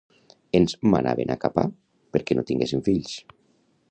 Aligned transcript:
Ens 0.59 0.71
manaven 0.93 1.33
a 1.33 1.35
capar 1.43 1.67
perquè 2.17 2.37
no 2.39 2.47
tinguéssim 2.53 2.83
fills 2.91 3.13